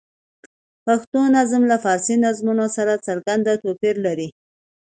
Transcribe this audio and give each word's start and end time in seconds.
پښتو 0.85 1.19
نظم 1.35 1.61
له 1.71 1.77
فارسي 1.83 2.15
نظمونو 2.25 2.65
سره 2.77 3.01
څرګند 3.07 3.45
توپیر 3.63 3.95
لري. 4.05 4.29